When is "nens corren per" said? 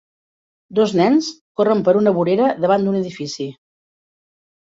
0.99-1.93